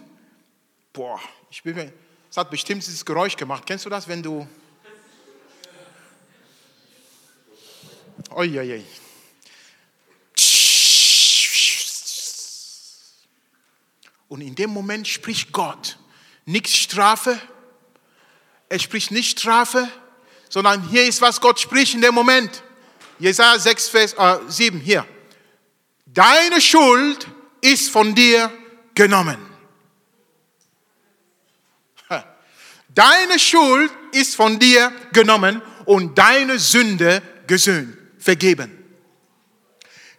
boah, 0.93 1.19
ich 1.49 1.63
bin 1.63 1.75
mir, 1.75 1.93
es 2.29 2.37
hat 2.37 2.49
bestimmt 2.49 2.85
dieses 2.85 3.03
Geräusch 3.03 3.35
gemacht. 3.35 3.63
Kennst 3.65 3.85
du 3.85 3.89
das, 3.89 4.07
wenn 4.07 4.21
du. 4.21 4.47
Uiuiui. 8.35 8.85
Und 14.27 14.41
in 14.41 14.53
dem 14.53 14.69
Moment 14.69 15.07
spricht 15.07 15.51
Gott 15.51 15.97
nicht 16.45 16.67
Strafe, 16.75 17.39
er 18.69 18.79
spricht 18.79 19.11
nicht 19.11 19.39
Strafe, 19.39 19.89
sondern 20.49 20.87
hier 20.89 21.05
ist, 21.05 21.21
was 21.21 21.41
Gott 21.41 21.59
spricht 21.59 21.95
in 21.95 22.01
dem 22.01 22.13
Moment. 22.13 22.63
Jesaja 23.17 23.57
6, 23.57 23.89
Vers 23.89 24.13
äh, 24.13 24.37
7, 24.47 24.79
hier. 24.79 25.05
Deine 26.05 26.61
Schuld 26.61 27.27
ist 27.61 27.89
von 27.89 28.13
dir 28.15 28.51
genommen. 28.93 29.48
Deine 32.89 33.39
Schuld 33.39 33.91
ist 34.11 34.35
von 34.35 34.59
dir 34.59 34.91
genommen 35.13 35.61
und 35.85 36.17
deine 36.17 36.59
Sünde 36.59 37.21
gesöhnt, 37.47 37.97
vergeben. 38.17 38.71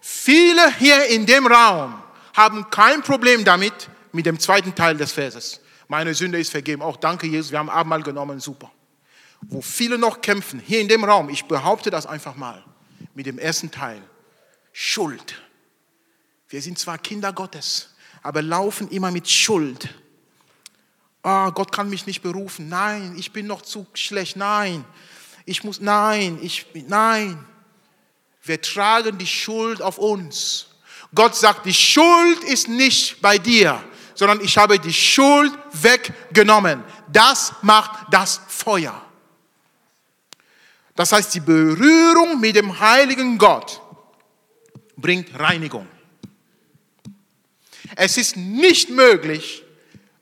Viele 0.00 0.74
hier 0.76 1.06
in 1.06 1.26
dem 1.26 1.46
Raum 1.46 2.02
haben 2.34 2.68
kein 2.70 3.02
Problem 3.02 3.44
damit, 3.44 3.88
mit 4.12 4.26
dem 4.26 4.38
zweiten 4.38 4.74
Teil 4.74 4.96
des 4.96 5.12
Verses. 5.12 5.60
Meine 5.88 6.14
Sünde 6.14 6.38
ist 6.38 6.50
vergeben. 6.50 6.82
Auch 6.82 6.96
danke, 6.96 7.26
Jesus, 7.26 7.50
wir 7.50 7.58
haben 7.58 7.70
Abendmahl 7.70 8.02
genommen, 8.02 8.40
super. 8.40 8.70
Wo 9.42 9.62
viele 9.62 9.98
noch 9.98 10.20
kämpfen, 10.20 10.60
hier 10.60 10.80
in 10.80 10.88
dem 10.88 11.04
Raum, 11.04 11.28
ich 11.30 11.44
behaupte 11.44 11.90
das 11.90 12.06
einfach 12.06 12.36
mal, 12.36 12.64
mit 13.14 13.26
dem 13.26 13.38
ersten 13.38 13.70
Teil. 13.70 14.02
Schuld. 14.72 15.40
Wir 16.48 16.62
sind 16.62 16.78
zwar 16.78 16.98
Kinder 16.98 17.32
Gottes, 17.32 17.90
aber 18.22 18.42
laufen 18.42 18.88
immer 18.88 19.10
mit 19.10 19.28
Schuld. 19.28 19.88
Oh, 21.22 21.50
Gott 21.50 21.72
kann 21.72 21.90
mich 21.90 22.06
nicht 22.06 22.22
berufen. 22.22 22.68
Nein, 22.68 23.14
ich 23.18 23.32
bin 23.32 23.46
noch 23.46 23.62
zu 23.62 23.86
schlecht. 23.94 24.36
Nein, 24.36 24.84
ich 25.44 25.64
muss, 25.64 25.80
nein, 25.80 26.38
ich, 26.42 26.66
nein. 26.86 27.44
Wir 28.42 28.60
tragen 28.60 29.18
die 29.18 29.26
Schuld 29.26 29.82
auf 29.82 29.98
uns. 29.98 30.68
Gott 31.14 31.36
sagt, 31.36 31.66
die 31.66 31.74
Schuld 31.74 32.42
ist 32.44 32.68
nicht 32.68 33.20
bei 33.20 33.36
dir 33.36 33.82
sondern 34.20 34.42
ich 34.42 34.58
habe 34.58 34.78
die 34.78 34.92
Schuld 34.92 35.50
weggenommen. 35.72 36.84
Das 37.10 37.54
macht 37.62 38.12
das 38.12 38.38
Feuer. 38.48 39.02
Das 40.94 41.10
heißt, 41.12 41.34
die 41.34 41.40
Berührung 41.40 42.38
mit 42.38 42.54
dem 42.54 42.78
heiligen 42.78 43.38
Gott 43.38 43.80
bringt 44.94 45.38
Reinigung. 45.40 45.88
Es 47.96 48.18
ist 48.18 48.36
nicht 48.36 48.90
möglich, 48.90 49.64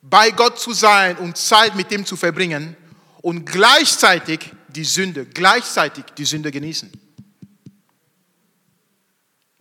bei 0.08 0.30
Gott 0.30 0.58
zu 0.58 0.72
sein 0.72 1.16
und 1.18 1.36
Zeit 1.36 1.74
mit 1.74 1.90
ihm 1.92 2.06
zu 2.06 2.16
verbringen 2.16 2.76
und 3.22 3.44
gleichzeitig 3.44 4.52
die 4.68 4.84
Sünde, 4.84 5.26
gleichzeitig 5.26 6.04
die 6.16 6.24
Sünde 6.24 6.50
genießen. 6.50 6.90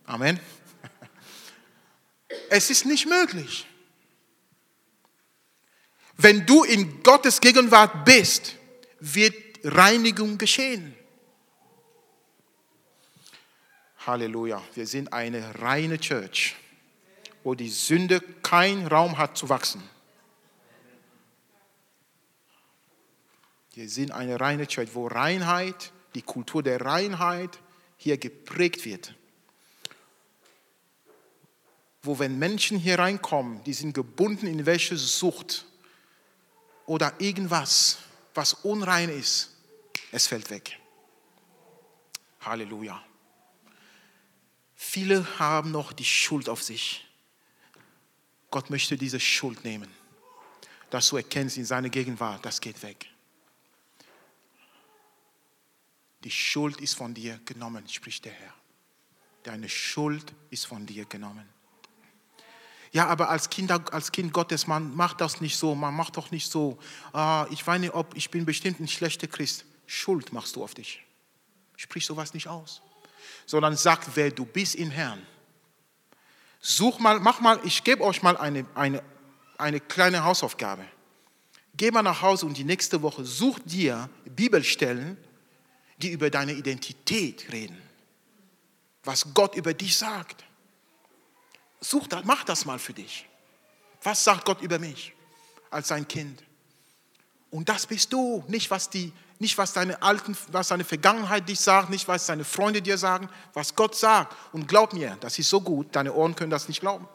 Amen. 0.04 0.40
Es 2.50 2.70
ist 2.70 2.86
nicht 2.86 3.06
möglich. 3.06 3.66
Wenn 6.16 6.44
du 6.46 6.64
in 6.64 7.02
Gottes 7.02 7.40
Gegenwart 7.40 8.04
bist, 8.04 8.54
wird 9.00 9.34
Reinigung 9.64 10.36
geschehen. 10.38 10.94
Halleluja. 14.06 14.62
Wir 14.74 14.86
sind 14.86 15.12
eine 15.12 15.60
reine 15.60 15.98
Church, 15.98 16.56
wo 17.44 17.54
die 17.54 17.68
Sünde 17.68 18.20
keinen 18.42 18.86
Raum 18.86 19.18
hat 19.18 19.36
zu 19.36 19.48
wachsen. 19.48 19.82
Wir 23.78 23.88
sind 23.88 24.10
eine 24.10 24.40
reine 24.40 24.66
Church, 24.66 24.88
wo 24.94 25.06
Reinheit, 25.06 25.92
die 26.16 26.22
Kultur 26.22 26.64
der 26.64 26.80
Reinheit 26.80 27.60
hier 27.96 28.18
geprägt 28.18 28.84
wird. 28.84 29.14
Wo 32.02 32.18
wenn 32.18 32.40
Menschen 32.40 32.76
hier 32.76 32.98
reinkommen, 32.98 33.62
die 33.62 33.72
sind 33.72 33.92
gebunden 33.92 34.48
in 34.48 34.66
welche 34.66 34.96
Sucht 34.96 35.64
oder 36.86 37.12
irgendwas, 37.20 37.98
was 38.34 38.52
unrein 38.52 39.10
ist, 39.10 39.54
es 40.10 40.26
fällt 40.26 40.50
weg. 40.50 40.76
Halleluja. 42.40 43.00
Viele 44.74 45.38
haben 45.38 45.70
noch 45.70 45.92
die 45.92 46.04
Schuld 46.04 46.48
auf 46.48 46.64
sich. 46.64 47.06
Gott 48.50 48.70
möchte 48.70 48.96
diese 48.96 49.20
Schuld 49.20 49.62
nehmen. 49.62 49.88
Dass 50.90 51.10
du 51.10 51.16
erkennst 51.16 51.58
in 51.58 51.64
seiner 51.64 51.90
Gegenwart, 51.90 52.44
das 52.44 52.60
geht 52.60 52.82
weg. 52.82 53.08
Die 56.24 56.30
Schuld 56.30 56.80
ist 56.80 56.94
von 56.94 57.14
dir 57.14 57.40
genommen, 57.44 57.88
spricht 57.88 58.24
der 58.24 58.32
Herr. 58.32 58.54
Deine 59.44 59.68
Schuld 59.68 60.34
ist 60.50 60.66
von 60.66 60.84
dir 60.84 61.04
genommen. 61.04 61.48
Ja, 62.90 63.06
aber 63.06 63.28
als 63.28 63.50
kind, 63.50 63.70
als 63.70 64.12
kind 64.12 64.32
Gottes, 64.32 64.66
man 64.66 64.94
macht 64.96 65.20
das 65.20 65.40
nicht 65.40 65.56
so, 65.56 65.74
man 65.74 65.94
macht 65.94 66.16
doch 66.16 66.30
nicht 66.30 66.50
so. 66.50 66.78
Ah, 67.12 67.46
ich 67.50 67.66
weiß 67.66 67.90
ob 67.92 68.16
ich 68.16 68.30
bin 68.30 68.44
bestimmt 68.46 68.80
ein 68.80 68.88
schlechter 68.88 69.26
Christ. 69.26 69.64
Schuld 69.86 70.32
machst 70.32 70.56
du 70.56 70.64
auf 70.64 70.74
dich. 70.74 71.04
Sprich 71.76 72.06
sowas 72.06 72.34
nicht 72.34 72.48
aus. 72.48 72.82
Sondern 73.46 73.76
sag, 73.76 74.04
wer 74.16 74.30
du 74.30 74.44
bist 74.44 74.74
im 74.74 74.90
Herrn. 74.90 75.24
Such 76.60 76.98
mal, 76.98 77.20
mach 77.20 77.40
mal, 77.40 77.60
ich 77.64 77.84
gebe 77.84 78.02
euch 78.02 78.22
mal 78.22 78.36
eine, 78.36 78.66
eine, 78.74 79.02
eine 79.58 79.80
kleine 79.80 80.24
Hausaufgabe. 80.24 80.84
Geh 81.74 81.90
mal 81.90 82.02
nach 82.02 82.22
Hause 82.22 82.46
und 82.46 82.56
die 82.56 82.64
nächste 82.64 83.00
Woche 83.02 83.24
such 83.24 83.60
dir 83.60 84.10
Bibelstellen, 84.24 85.16
die 85.98 86.10
über 86.10 86.30
deine 86.30 86.52
Identität 86.52 87.52
reden. 87.52 87.80
Was 89.04 89.34
Gott 89.34 89.54
über 89.54 89.74
dich 89.74 89.96
sagt. 89.96 90.44
Such 91.80 92.06
das, 92.08 92.24
mach 92.24 92.44
das 92.44 92.64
mal 92.64 92.78
für 92.78 92.92
dich. 92.92 93.26
Was 94.02 94.24
sagt 94.24 94.44
Gott 94.44 94.60
über 94.62 94.78
mich 94.78 95.12
als 95.70 95.88
sein 95.88 96.06
Kind? 96.06 96.42
Und 97.50 97.68
das 97.68 97.86
bist 97.86 98.12
du, 98.12 98.44
nicht 98.48 98.70
was 98.70 98.90
die, 98.90 99.12
nicht 99.38 99.56
was 99.56 99.72
deine 99.72 100.02
alten, 100.02 100.36
was 100.50 100.68
deine 100.68 100.84
Vergangenheit 100.84 101.48
dich 101.48 101.60
sagt, 101.60 101.90
nicht 101.90 102.08
was 102.08 102.26
deine 102.26 102.44
Freunde 102.44 102.82
dir 102.82 102.98
sagen, 102.98 103.28
was 103.54 103.74
Gott 103.74 103.94
sagt. 103.94 104.36
Und 104.52 104.66
glaub 104.66 104.92
mir, 104.92 105.16
das 105.20 105.38
ist 105.38 105.48
so 105.48 105.60
gut, 105.60 105.94
deine 105.94 106.12
Ohren 106.12 106.34
können 106.34 106.50
das 106.50 106.68
nicht 106.68 106.80
glauben. 106.80 107.08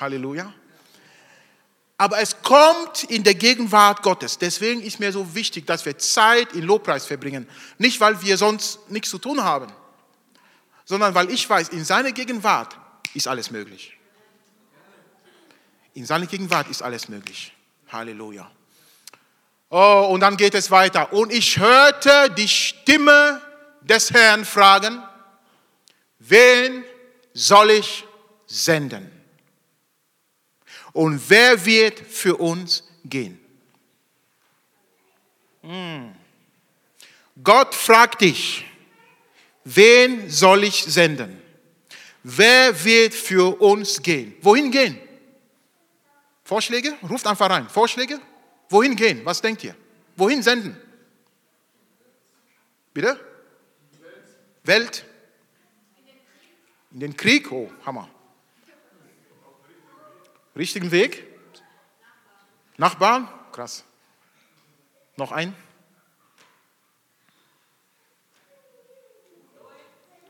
Halleluja. 0.00 0.52
Aber 2.02 2.18
es 2.18 2.42
kommt 2.42 3.04
in 3.04 3.22
der 3.22 3.36
Gegenwart 3.36 4.02
Gottes. 4.02 4.36
Deswegen 4.36 4.82
ist 4.82 4.98
mir 4.98 5.12
so 5.12 5.36
wichtig, 5.36 5.68
dass 5.68 5.86
wir 5.86 5.96
Zeit 5.98 6.52
in 6.52 6.64
Lobpreis 6.64 7.06
verbringen. 7.06 7.48
Nicht, 7.78 8.00
weil 8.00 8.20
wir 8.22 8.36
sonst 8.36 8.90
nichts 8.90 9.08
zu 9.08 9.18
tun 9.18 9.44
haben, 9.44 9.72
sondern 10.84 11.14
weil 11.14 11.30
ich 11.30 11.48
weiß, 11.48 11.68
in 11.68 11.84
seiner 11.84 12.10
Gegenwart 12.10 12.76
ist 13.14 13.28
alles 13.28 13.52
möglich. 13.52 13.96
In 15.94 16.04
seiner 16.04 16.26
Gegenwart 16.26 16.68
ist 16.70 16.82
alles 16.82 17.08
möglich. 17.08 17.52
Halleluja. 17.92 18.50
Oh, 19.70 20.08
und 20.10 20.18
dann 20.22 20.36
geht 20.36 20.56
es 20.56 20.72
weiter. 20.72 21.12
Und 21.12 21.32
ich 21.32 21.56
hörte 21.60 22.34
die 22.36 22.48
Stimme 22.48 23.40
des 23.80 24.10
Herrn 24.10 24.44
fragen, 24.44 25.00
wen 26.18 26.82
soll 27.32 27.70
ich 27.70 28.04
senden? 28.48 29.21
Und 30.92 31.20
wer 31.28 31.64
wird 31.64 31.98
für 31.98 32.36
uns 32.36 32.84
gehen? 33.04 33.38
Hm. 35.62 36.12
Gott 37.42 37.74
fragt 37.74 38.20
dich, 38.20 38.66
wen 39.64 40.28
soll 40.28 40.64
ich 40.64 40.84
senden? 40.84 41.40
Wer 42.22 42.84
wird 42.84 43.14
für 43.14 43.60
uns 43.60 44.00
gehen? 44.02 44.34
Wohin 44.42 44.70
gehen? 44.70 44.98
Vorschläge? 46.44 46.94
Ruft 47.08 47.26
einfach 47.26 47.48
rein. 47.50 47.68
Vorschläge? 47.68 48.20
Wohin 48.68 48.94
gehen? 48.94 49.24
Was 49.24 49.40
denkt 49.40 49.64
ihr? 49.64 49.74
Wohin 50.16 50.42
senden? 50.42 50.76
Bitte? 52.92 53.18
Welt? 54.64 55.04
In 56.92 57.00
den 57.00 57.16
Krieg? 57.16 57.50
Oh, 57.50 57.70
Hammer. 57.86 58.08
Richtigen 60.56 60.90
Weg? 60.90 61.26
Nachbarn? 62.76 63.28
Krass. 63.52 63.84
Noch 65.16 65.32
ein? 65.32 65.54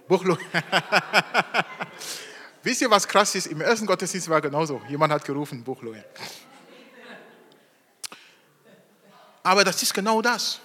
Buchlo. 0.08 0.36
Wisst 2.62 2.82
ihr, 2.82 2.90
was 2.90 3.08
krass 3.08 3.34
ist? 3.34 3.46
Im 3.46 3.60
ersten 3.60 3.86
Gottesdienst 3.86 4.28
war 4.28 4.40
genauso. 4.40 4.80
Jemand 4.88 5.12
hat 5.12 5.24
gerufen, 5.24 5.64
Buchlohe. 5.64 6.04
Aber 9.42 9.64
das 9.64 9.82
ist 9.82 9.94
genau 9.94 10.22
das. 10.22 10.60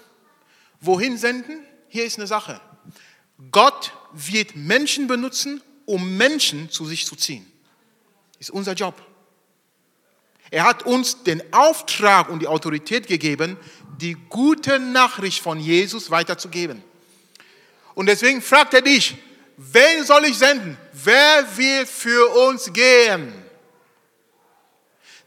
Wohin 0.80 1.18
senden? 1.18 1.66
Hier 1.88 2.06
ist 2.06 2.18
eine 2.18 2.28
Sache. 2.28 2.62
Gott 3.52 3.94
wird 4.14 4.56
Menschen 4.56 5.08
benutzen, 5.08 5.62
um 5.86 6.18
Menschen 6.18 6.70
zu 6.70 6.86
sich 6.86 7.06
zu 7.06 7.16
ziehen. 7.16 7.52
Das 8.34 8.50
ist 8.50 8.52
unser 8.52 8.74
Job. 8.74 9.02
Er 10.50 10.64
hat 10.64 10.84
uns 10.84 11.24
den 11.24 11.42
Auftrag 11.54 12.30
und 12.30 12.40
die 12.40 12.48
Autorität 12.48 13.08
gegeben, 13.08 13.58
die 13.98 14.16
gute 14.30 14.80
Nachricht 14.80 15.42
von 15.42 15.60
Jesus 15.60 16.10
weiterzugeben. 16.12 16.84
Und 17.96 18.06
deswegen 18.06 18.42
fragt 18.42 18.74
er 18.74 18.82
dich, 18.82 19.18
wen 19.58 20.04
soll 20.04 20.26
ich 20.26 20.38
senden? 20.38 20.78
Wer 20.94 21.58
wird 21.58 21.90
für 21.90 22.28
uns 22.48 22.72
gehen? 22.72 23.34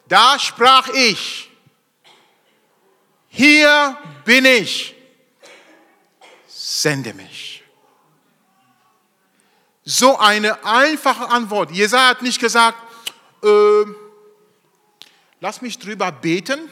Da 0.06 0.38
sprach 0.38 0.88
ich, 0.88 1.50
hier 3.28 3.96
bin 4.24 4.44
ich, 4.44 4.94
sende 6.48 7.14
mich. 7.14 7.62
So 9.84 10.18
eine 10.18 10.64
einfache 10.64 11.28
Antwort. 11.28 11.70
Jesaja 11.70 12.08
hat 12.08 12.22
nicht 12.22 12.40
gesagt, 12.40 12.78
äh, 13.42 13.84
lass 15.40 15.62
mich 15.62 15.78
drüber 15.78 16.12
beten. 16.12 16.68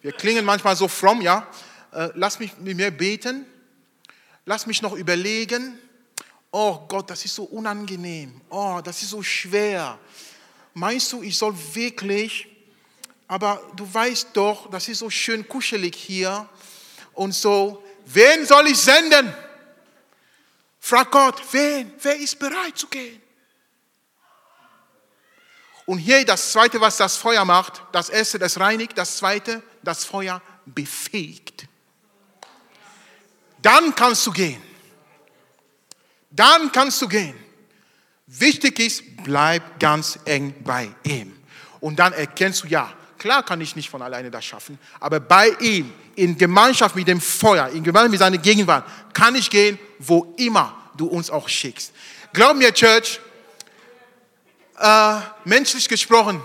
Wir 0.00 0.12
klingen 0.12 0.44
manchmal 0.44 0.76
so 0.76 0.88
fromm, 0.88 1.20
ja. 1.20 1.46
Äh, 1.92 2.08
lass 2.14 2.38
mich 2.38 2.56
mit 2.58 2.76
mir 2.76 2.90
beten. 2.90 3.44
Lass 4.46 4.66
mich 4.66 4.80
noch 4.80 4.94
überlegen. 4.94 5.78
Oh 6.50 6.78
Gott, 6.88 7.10
das 7.10 7.24
ist 7.24 7.34
so 7.34 7.44
unangenehm. 7.44 8.40
Oh, 8.48 8.80
das 8.82 9.02
ist 9.02 9.10
so 9.10 9.22
schwer. 9.22 9.98
Meinst 10.72 11.12
du, 11.12 11.22
ich 11.22 11.36
soll 11.36 11.54
wirklich, 11.74 12.48
aber 13.28 13.60
du 13.76 13.92
weißt 13.92 14.28
doch, 14.32 14.70
das 14.70 14.88
ist 14.88 14.98
so 14.98 15.10
schön 15.10 15.46
kuschelig 15.46 15.94
hier 15.94 16.48
und 17.12 17.32
so. 17.32 17.84
Wen 18.06 18.46
soll 18.46 18.68
ich 18.68 18.78
senden? 18.78 19.32
Frag 20.80 21.10
Gott, 21.10 21.40
wen? 21.52 21.92
Wer 22.00 22.16
ist 22.16 22.38
bereit 22.38 22.78
zu 22.78 22.88
gehen? 22.88 23.19
Und 25.90 25.98
hier 25.98 26.24
das 26.24 26.52
Zweite, 26.52 26.80
was 26.80 26.98
das 26.98 27.16
Feuer 27.16 27.44
macht, 27.44 27.82
das 27.90 28.10
Erste, 28.10 28.38
das 28.38 28.60
reinigt, 28.60 28.96
das 28.96 29.16
Zweite, 29.16 29.60
das 29.82 30.04
Feuer 30.04 30.40
befähigt. 30.64 31.66
Dann 33.60 33.92
kannst 33.96 34.24
du 34.24 34.30
gehen. 34.30 34.62
Dann 36.30 36.70
kannst 36.70 37.02
du 37.02 37.08
gehen. 37.08 37.34
Wichtig 38.28 38.78
ist, 38.78 39.02
bleib 39.24 39.80
ganz 39.80 40.16
eng 40.26 40.54
bei 40.62 40.90
ihm. 41.02 41.36
Und 41.80 41.98
dann 41.98 42.12
erkennst 42.12 42.62
du, 42.62 42.68
ja, 42.68 42.92
klar 43.18 43.42
kann 43.42 43.60
ich 43.60 43.74
nicht 43.74 43.90
von 43.90 44.00
alleine 44.00 44.30
das 44.30 44.44
schaffen, 44.44 44.78
aber 45.00 45.18
bei 45.18 45.48
ihm, 45.58 45.92
in 46.14 46.38
Gemeinschaft 46.38 46.94
mit 46.94 47.08
dem 47.08 47.20
Feuer, 47.20 47.66
in 47.70 47.82
Gemeinschaft 47.82 48.12
mit 48.12 48.20
seiner 48.20 48.38
Gegenwart, 48.38 48.84
kann 49.12 49.34
ich 49.34 49.50
gehen, 49.50 49.76
wo 49.98 50.36
immer 50.36 50.92
du 50.96 51.08
uns 51.08 51.30
auch 51.30 51.48
schickst. 51.48 51.92
Glaub 52.32 52.56
mir, 52.56 52.72
Church, 52.72 53.18
äh, 54.80 55.20
menschlich 55.44 55.88
gesprochen, 55.88 56.42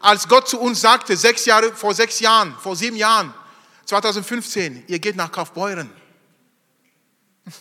als 0.00 0.28
Gott 0.28 0.48
zu 0.48 0.60
uns 0.60 0.80
sagte, 0.80 1.16
sechs 1.16 1.44
Jahre, 1.46 1.72
vor 1.72 1.94
sechs 1.94 2.20
Jahren, 2.20 2.54
vor 2.60 2.76
sieben 2.76 2.96
Jahren, 2.96 3.32
2015, 3.86 4.84
ihr 4.86 4.98
geht 4.98 5.16
nach 5.16 5.32
Kaufbeuren. 5.32 5.90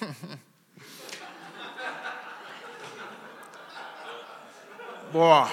Boah. 5.12 5.50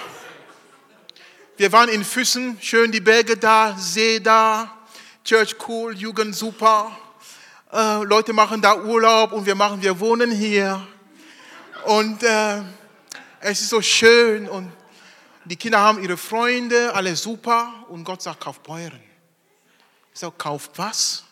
Wir 1.56 1.72
waren 1.72 1.88
in 1.88 2.04
Füssen, 2.04 2.58
schön 2.60 2.92
die 2.92 3.00
Berge 3.00 3.36
da, 3.36 3.76
See 3.76 4.20
da, 4.20 4.72
Church 5.24 5.56
cool, 5.66 5.96
Jugend 5.96 6.36
super. 6.36 6.96
äh, 7.72 8.02
Leute 8.04 8.32
machen 8.32 8.62
da 8.62 8.76
Urlaub 8.76 9.32
und 9.32 9.46
wir 9.46 9.54
machen, 9.54 9.82
wir 9.82 9.98
wohnen 10.00 10.30
hier. 10.30 10.86
Und 11.84 12.22
äh, 12.22 12.62
es 13.40 13.60
ist 13.60 13.68
so 13.70 13.82
schön 13.82 14.48
und 14.48 14.72
die 15.44 15.56
Kinder 15.56 15.80
haben 15.80 16.02
ihre 16.02 16.16
Freunde, 16.16 16.94
alle 16.94 17.16
super. 17.16 17.86
Und 17.88 18.04
Gott 18.04 18.22
sagt, 18.22 18.40
kauf 18.40 18.60
Bäuerin. 18.60 19.00
Ich 20.12 20.20
sage, 20.20 20.34
kauft 20.36 20.72
was? 20.76 21.24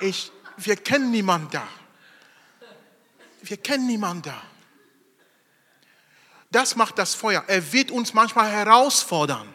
Ich, 0.00 0.30
wir 0.56 0.76
kennen 0.76 1.10
niemanden 1.10 1.50
da. 1.50 1.68
Wir 3.42 3.56
kennen 3.58 3.86
niemanden 3.86 4.22
da. 4.22 4.42
Das 6.50 6.76
macht 6.76 6.98
das 6.98 7.14
Feuer. 7.14 7.44
Er 7.46 7.72
wird 7.72 7.90
uns 7.90 8.14
manchmal 8.14 8.50
herausfordern. 8.50 9.52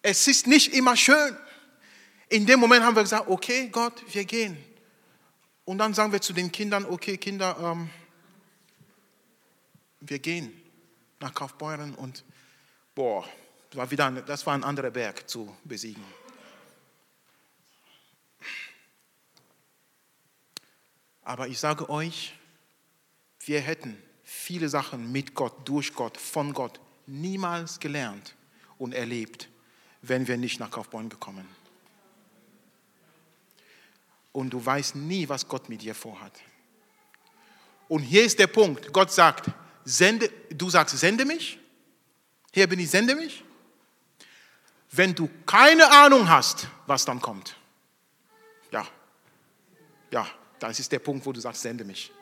Es 0.00 0.26
ist 0.26 0.46
nicht 0.46 0.74
immer 0.74 0.96
schön. 0.96 1.36
In 2.28 2.46
dem 2.46 2.58
Moment 2.58 2.84
haben 2.84 2.96
wir 2.96 3.02
gesagt, 3.02 3.28
okay, 3.28 3.68
Gott, 3.68 4.02
wir 4.12 4.24
gehen. 4.24 4.56
Und 5.64 5.78
dann 5.78 5.94
sagen 5.94 6.12
wir 6.12 6.20
zu 6.20 6.32
den 6.32 6.50
Kindern, 6.50 6.84
okay, 6.84 7.16
Kinder, 7.16 7.56
ähm, 7.60 7.90
wir 10.00 10.18
gehen 10.18 10.52
nach 11.20 11.32
Kaufbeuren 11.32 11.94
und 11.94 12.24
boah, 12.94 13.28
das 13.70 13.78
war, 13.78 13.90
wieder 13.90 14.06
ein, 14.06 14.22
das 14.26 14.44
war 14.46 14.54
ein 14.54 14.64
anderer 14.64 14.90
Berg 14.90 15.28
zu 15.28 15.56
besiegen. 15.64 16.04
Aber 21.22 21.46
ich 21.46 21.58
sage 21.58 21.88
euch, 21.88 22.34
wir 23.40 23.60
hätten 23.60 23.96
viele 24.24 24.68
Sachen 24.68 25.12
mit 25.12 25.34
Gott, 25.34 25.54
durch 25.68 25.94
Gott, 25.94 26.16
von 26.16 26.52
Gott 26.52 26.80
niemals 27.06 27.78
gelernt 27.78 28.34
und 28.78 28.92
erlebt, 28.92 29.48
wenn 30.00 30.26
wir 30.26 30.36
nicht 30.36 30.58
nach 30.58 30.70
Kaufbeuren 30.70 31.08
gekommen. 31.08 31.46
Und 34.32 34.50
du 34.50 34.64
weißt 34.64 34.96
nie, 34.96 35.28
was 35.28 35.46
Gott 35.46 35.68
mit 35.68 35.82
dir 35.82 35.94
vorhat. 35.94 36.32
Und 37.88 38.00
hier 38.00 38.24
ist 38.24 38.38
der 38.38 38.46
Punkt. 38.46 38.92
Gott 38.92 39.12
sagt, 39.12 39.50
sende, 39.84 40.30
du 40.50 40.70
sagst, 40.70 40.98
sende 40.98 41.24
mich. 41.24 41.58
Hier 42.52 42.66
bin 42.66 42.80
ich, 42.80 42.90
sende 42.90 43.14
mich. 43.14 43.44
Wenn 44.90 45.14
du 45.14 45.28
keine 45.46 45.90
Ahnung 45.90 46.28
hast, 46.28 46.68
was 46.86 47.04
dann 47.04 47.20
kommt. 47.20 47.56
Ja, 48.70 48.86
ja, 50.10 50.26
das 50.58 50.78
ist 50.80 50.92
der 50.92 50.98
Punkt, 50.98 51.24
wo 51.24 51.32
du 51.32 51.40
sagst, 51.40 51.62
sende 51.62 51.84
mich. 51.84 52.12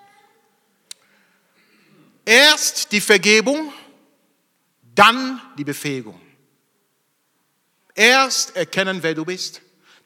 Erst 2.25 2.93
die 2.93 3.01
Vergebung, 3.01 3.73
dann 4.95 5.41
die 5.59 5.65
Befähigung. 5.65 6.21
Erst 7.95 8.57
erkennen, 8.57 9.03
wer 9.03 9.15
du 9.15 9.25
bist, 9.25 9.63